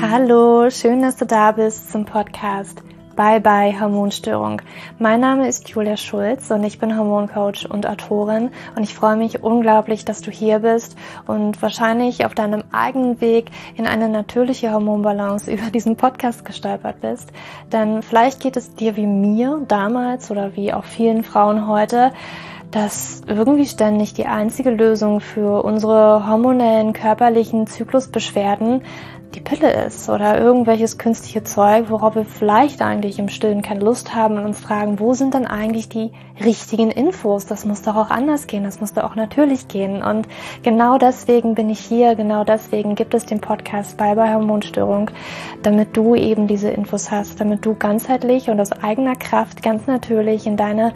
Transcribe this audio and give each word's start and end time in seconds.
Hallo, 0.00 0.70
schön, 0.70 1.02
dass 1.02 1.16
du 1.16 1.26
da 1.26 1.52
bist 1.52 1.92
zum 1.92 2.06
Podcast 2.06 2.82
Bye 3.14 3.40
Bye 3.40 3.78
Hormonstörung. 3.78 4.62
Mein 4.98 5.20
Name 5.20 5.46
ist 5.46 5.68
Julia 5.68 5.98
Schulz 5.98 6.50
und 6.50 6.64
ich 6.64 6.78
bin 6.78 6.96
Hormoncoach 6.96 7.68
und 7.68 7.86
Autorin 7.86 8.52
und 8.74 8.84
ich 8.84 8.94
freue 8.94 9.16
mich 9.16 9.42
unglaublich, 9.42 10.06
dass 10.06 10.22
du 10.22 10.30
hier 10.30 10.60
bist 10.60 10.96
und 11.26 11.60
wahrscheinlich 11.60 12.24
auf 12.24 12.34
deinem 12.34 12.64
eigenen 12.72 13.20
Weg 13.20 13.50
in 13.74 13.86
eine 13.86 14.08
natürliche 14.08 14.72
Hormonbalance 14.72 15.52
über 15.52 15.70
diesen 15.70 15.96
Podcast 15.96 16.42
gestolpert 16.46 17.02
bist. 17.02 17.30
Denn 17.70 18.02
vielleicht 18.02 18.40
geht 18.40 18.56
es 18.56 18.74
dir 18.74 18.96
wie 18.96 19.06
mir 19.06 19.62
damals 19.68 20.30
oder 20.30 20.56
wie 20.56 20.72
auch 20.72 20.84
vielen 20.84 21.22
Frauen 21.22 21.66
heute, 21.68 22.12
dass 22.70 23.22
irgendwie 23.26 23.66
ständig 23.66 24.14
die 24.14 24.26
einzige 24.26 24.70
Lösung 24.70 25.20
für 25.20 25.64
unsere 25.64 26.26
hormonellen 26.28 26.92
körperlichen 26.92 27.66
Zyklusbeschwerden 27.66 28.82
die 29.34 29.40
Pille 29.40 29.70
ist 29.84 30.08
oder 30.08 30.40
irgendwelches 30.40 30.98
künstliche 30.98 31.44
Zeug, 31.44 31.90
worauf 31.90 32.14
wir 32.14 32.24
vielleicht 32.24 32.80
eigentlich 32.80 33.18
im 33.18 33.28
Stillen 33.28 33.60
keine 33.60 33.80
Lust 33.80 34.14
haben 34.14 34.38
und 34.38 34.44
uns 34.44 34.60
fragen, 34.60 34.98
wo 34.98 35.12
sind 35.14 35.34
denn 35.34 35.46
eigentlich 35.46 35.88
die 35.88 36.12
richtigen 36.42 36.90
Infos? 36.90 37.44
Das 37.44 37.66
muss 37.66 37.82
doch 37.82 37.96
auch 37.96 38.10
anders 38.10 38.46
gehen, 38.46 38.64
das 38.64 38.80
muss 38.80 38.94
doch 38.94 39.04
auch 39.04 39.14
natürlich 39.14 39.68
gehen. 39.68 40.02
Und 40.02 40.26
genau 40.62 40.96
deswegen 40.96 41.54
bin 41.54 41.68
ich 41.68 41.80
hier, 41.80 42.14
genau 42.14 42.44
deswegen 42.44 42.94
gibt 42.94 43.12
es 43.14 43.26
den 43.26 43.40
Podcast 43.40 43.98
Bye 43.98 44.14
Bye 44.14 44.34
Hormonstörung, 44.34 45.10
damit 45.62 45.96
du 45.96 46.14
eben 46.14 46.46
diese 46.46 46.70
Infos 46.70 47.10
hast, 47.10 47.40
damit 47.40 47.66
du 47.66 47.74
ganzheitlich 47.74 48.48
und 48.48 48.60
aus 48.60 48.72
eigener 48.72 49.16
Kraft 49.16 49.62
ganz 49.62 49.86
natürlich 49.86 50.46
in 50.46 50.56
deine 50.56 50.94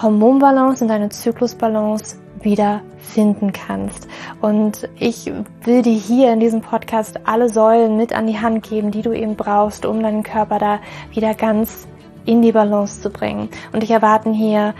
Hormonbalance, 0.00 0.82
in 0.82 0.88
deine 0.88 1.08
Zyklusbalance 1.08 2.16
wieder 2.42 2.82
finden 2.98 3.52
kannst. 3.52 4.08
Und 4.40 4.88
ich 4.98 5.30
will 5.62 5.82
dir 5.82 5.96
hier 5.96 6.32
in 6.32 6.40
diesem 6.40 6.60
Podcast 6.60 7.20
alle 7.24 7.48
Säulen 7.48 7.96
mit 7.96 8.12
an 8.12 8.26
die 8.26 8.38
Hand 8.38 8.68
geben, 8.68 8.90
die 8.90 9.02
du 9.02 9.12
eben 9.12 9.36
brauchst, 9.36 9.86
um 9.86 10.02
deinen 10.02 10.22
Körper 10.22 10.58
da 10.58 10.80
wieder 11.12 11.34
ganz 11.34 11.86
in 12.26 12.42
die 12.42 12.52
Balance 12.52 13.02
zu 13.02 13.10
bringen. 13.10 13.48
Und 13.72 13.82
ich 13.82 13.90
erwarte 13.90 14.30
hier 14.30 14.74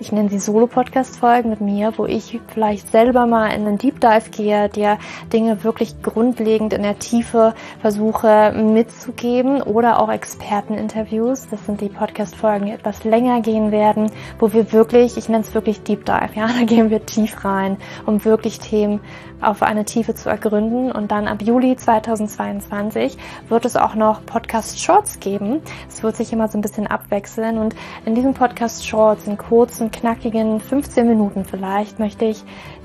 ich 0.00 0.12
nenne 0.12 0.28
sie 0.28 0.38
Solo-Podcast-Folgen 0.38 1.50
mit 1.50 1.60
mir, 1.60 1.92
wo 1.96 2.06
ich 2.06 2.40
vielleicht 2.48 2.90
selber 2.90 3.26
mal 3.26 3.46
in 3.48 3.66
einen 3.66 3.78
Deep 3.78 4.00
Dive 4.00 4.30
gehe, 4.30 4.68
dir 4.68 4.98
Dinge 5.32 5.64
wirklich 5.64 6.02
grundlegend 6.02 6.72
in 6.72 6.82
der 6.82 6.98
Tiefe 6.98 7.54
versuche 7.80 8.52
mitzugeben 8.52 9.62
oder 9.62 10.00
auch 10.00 10.10
Experteninterviews. 10.10 11.48
Das 11.48 11.66
sind 11.66 11.80
die 11.80 11.88
Podcast-Folgen, 11.88 12.66
die 12.66 12.72
etwas 12.72 13.04
länger 13.04 13.40
gehen 13.40 13.72
werden, 13.72 14.10
wo 14.38 14.52
wir 14.52 14.72
wirklich, 14.72 15.16
ich 15.16 15.28
nenne 15.28 15.42
es 15.42 15.54
wirklich 15.54 15.82
Deep 15.82 16.04
Dive, 16.04 16.30
ja, 16.34 16.46
da 16.58 16.64
gehen 16.64 16.90
wir 16.90 17.04
tief 17.04 17.44
rein, 17.44 17.76
um 18.06 18.24
wirklich 18.24 18.60
Themen 18.60 19.00
auf 19.40 19.62
eine 19.62 19.84
Tiefe 19.84 20.14
zu 20.14 20.28
ergründen. 20.28 20.90
Und 20.92 21.10
dann 21.10 21.28
ab 21.28 21.42
Juli 21.42 21.76
2022 21.76 23.16
wird 23.48 23.64
es 23.64 23.76
auch 23.76 23.94
noch 23.94 24.24
Podcast 24.24 24.80
Shorts 24.80 25.20
geben. 25.20 25.60
Es 25.88 26.02
wird 26.02 26.16
sich 26.16 26.32
immer 26.32 26.48
so 26.48 26.58
ein 26.58 26.62
bisschen 26.62 26.86
abwechseln. 26.86 27.58
Und 27.58 27.74
in 28.04 28.14
diesen 28.14 28.34
Podcast 28.34 28.86
Shorts, 28.86 29.26
in 29.26 29.38
kurzen, 29.38 29.87
knackigen 29.90 30.60
15 30.60 31.06
Minuten 31.06 31.44
vielleicht, 31.44 31.98
möchte 31.98 32.24
ich 32.24 32.44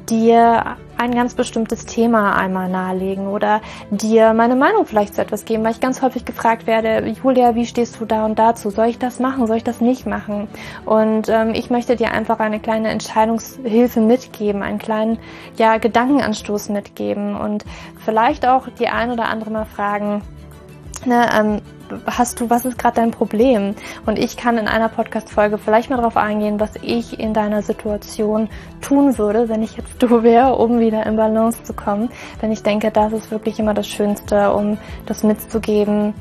dir 0.09 0.77
ein 0.97 1.13
ganz 1.13 1.33
bestimmtes 1.33 1.85
Thema 1.85 2.35
einmal 2.35 2.69
nahelegen 2.69 3.27
oder 3.27 3.61
dir 3.89 4.33
meine 4.33 4.55
Meinung 4.55 4.85
vielleicht 4.85 5.15
zu 5.15 5.21
etwas 5.21 5.45
geben, 5.45 5.63
weil 5.63 5.71
ich 5.71 5.79
ganz 5.79 6.01
häufig 6.01 6.25
gefragt 6.25 6.67
werde, 6.67 7.05
Julia, 7.23 7.55
wie 7.55 7.65
stehst 7.65 7.99
du 7.99 8.05
da 8.05 8.25
und 8.25 8.37
dazu? 8.37 8.69
Soll 8.69 8.87
ich 8.87 8.99
das 8.99 9.19
machen? 9.19 9.47
Soll 9.47 9.57
ich 9.57 9.63
das 9.63 9.81
nicht 9.81 10.05
machen? 10.05 10.47
Und 10.85 11.29
ähm, 11.29 11.53
ich 11.53 11.69
möchte 11.69 11.95
dir 11.95 12.11
einfach 12.11 12.39
eine 12.39 12.59
kleine 12.59 12.89
Entscheidungshilfe 12.89 14.01
mitgeben, 14.01 14.61
einen 14.61 14.79
kleinen 14.79 15.19
ja, 15.57 15.77
Gedankenanstoß 15.77 16.69
mitgeben 16.69 17.35
und 17.35 17.65
vielleicht 18.03 18.45
auch 18.45 18.67
die 18.79 18.87
ein 18.87 19.11
oder 19.11 19.25
andere 19.25 19.51
mal 19.51 19.65
fragen, 19.65 20.21
ne, 21.05 21.27
ähm, 21.37 21.61
hast 22.05 22.39
du, 22.39 22.49
was 22.49 22.65
ist 22.65 22.77
gerade 22.77 22.95
dein 22.95 23.11
Problem? 23.11 23.75
Und 24.05 24.19
ich 24.19 24.37
kann 24.37 24.57
in 24.57 24.67
einer 24.67 24.89
Podcast-Folge 24.89 25.57
vielleicht 25.57 25.89
mal 25.89 25.97
darauf 25.97 26.17
eingehen, 26.17 26.59
was 26.59 26.71
ich 26.81 27.19
in 27.19 27.33
deiner 27.33 27.61
Situation 27.61 28.49
tun 28.81 29.17
würde, 29.17 29.49
wenn 29.49 29.63
ich 29.63 29.77
jetzt 29.77 29.93
du 30.01 30.23
wäre, 30.23 30.55
um 30.55 30.79
wieder 30.79 31.05
in 31.05 31.15
Balance 31.15 31.63
zu 31.63 31.73
kommen. 31.73 32.09
Denn 32.41 32.51
ich 32.51 32.63
denke, 32.63 32.91
das 32.91 33.13
ist 33.13 33.31
wirklich 33.31 33.59
immer 33.59 33.73
das 33.73 33.87
Schönste, 33.87 34.53
um 34.53 34.77
das 35.05 35.23
mitzugeben, 35.23 36.13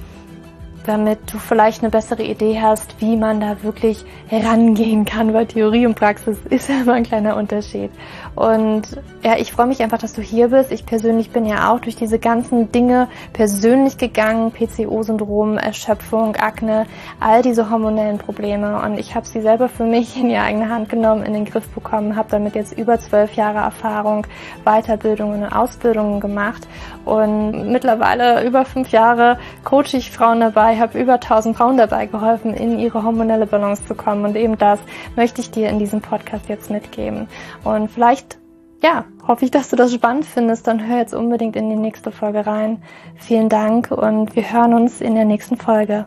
damit 0.87 1.19
du 1.33 1.39
vielleicht 1.39 1.83
eine 1.83 1.91
bessere 1.91 2.23
Idee 2.23 2.61
hast, 2.61 3.01
wie 3.01 3.17
man 3.17 3.41
da 3.41 3.63
wirklich 3.63 4.05
herangehen 4.29 5.05
kann, 5.05 5.33
weil 5.35 5.47
Theorie 5.47 5.87
und 5.87 5.95
Praxis 5.95 6.39
ist 6.51 6.69
ja 6.69 6.81
immer 6.83 6.95
ein 6.95 7.05
kleiner 7.05 7.37
Unterschied. 7.37 7.91
Und 8.35 8.83
ja, 9.23 9.37
ich 9.37 9.53
freue 9.53 9.67
mich 9.67 9.83
einfach, 9.83 9.99
dass 9.99 10.15
du 10.15 10.23
hier 10.23 10.49
bist. 10.49 10.73
Ich 10.73 10.87
persönlich 10.87 11.31
bin 11.31 11.45
ja 11.45 11.71
auch 11.71 11.81
durch 11.81 11.97
diese 11.97 12.19
ganzen 12.19 12.73
Dinge 12.73 13.09
persönlich 13.33 13.99
gegangen, 13.99 14.53
PCO-Syndrom, 14.53 15.59
Erschöpfung, 15.59 16.37
Akne, 16.37 16.87
all 17.21 17.43
diese 17.43 17.71
hormonellen 17.71 18.19
Probleme. 18.19 18.81
Und 18.83 18.99
ich 18.99 19.15
habe 19.15 19.27
sie 19.27 19.43
selber 19.43 19.69
für 19.69 19.85
mich 19.85 20.17
in 20.17 20.29
die 20.29 20.37
eigene 20.37 20.69
Hand 20.69 20.89
genommen, 20.89 21.25
in 21.25 21.35
den 21.35 21.45
Griff 21.45 21.69
bekommen, 21.69 22.17
habe 22.17 22.29
damit 22.31 22.55
jetzt 22.55 22.77
über 22.77 22.99
zwölf 22.99 23.35
Jahre 23.35 23.59
Erfahrung, 23.59 24.27
Weiterbildungen 24.65 25.43
und 25.45 25.53
Ausbildungen 25.53 26.21
gemacht. 26.21 26.67
Und 27.05 27.71
mittlerweile 27.71 28.45
über 28.45 28.65
fünf 28.65 28.91
Jahre 28.91 29.39
coache 29.65 29.97
ich 29.97 30.11
Frauen 30.11 30.41
dabei, 30.41 30.72
dabei, 30.73 30.81
habe 30.81 30.99
über 30.99 31.15
1000 31.15 31.57
Frauen 31.57 31.77
dabei 31.77 32.07
geholfen, 32.07 32.55
in 32.55 32.79
ihre 32.79 33.03
hormonelle 33.03 33.47
Balance 33.47 33.85
zu 33.87 33.95
kommen. 33.95 34.25
Und 34.25 34.37
eben 34.37 34.57
das 34.59 34.79
möchte 35.17 35.41
ich 35.41 35.51
dir 35.51 35.69
in 35.69 35.79
diesem 35.79 36.01
Podcast 36.01 36.49
jetzt 36.49 36.71
mitgeben. 36.71 37.29
Und 37.65 37.91
vielleicht, 37.91 38.39
ja, 38.83 39.05
hoffe 39.27 39.45
ich, 39.45 39.51
dass 39.51 39.71
du 39.71 39.77
das 39.77 39.93
spannend 39.93 40.25
findest. 40.25 40.67
Dann 40.67 40.87
hör 40.87 40.99
jetzt 40.99 41.15
unbedingt 41.15 41.57
in 41.57 41.69
die 41.71 41.77
nächste 41.77 42.11
Folge 42.11 42.47
rein. 42.47 42.83
Vielen 43.17 43.49
Dank 43.49 43.91
und 43.91 44.35
wir 44.35 44.53
hören 44.53 44.75
uns 44.75 45.01
in 45.01 45.15
der 45.15 45.25
nächsten 45.25 45.57
Folge. 45.57 46.07